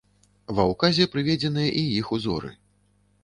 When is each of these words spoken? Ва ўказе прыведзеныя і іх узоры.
Ва 0.59 0.63
ўказе 0.71 1.05
прыведзеныя 1.15 1.69
і 1.81 1.83
іх 1.99 2.07
узоры. 2.17 2.51